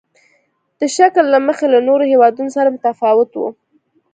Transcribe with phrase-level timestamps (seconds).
[0.79, 3.47] د شکل له مخې له نورو هېوادونو سره متفاوت وو.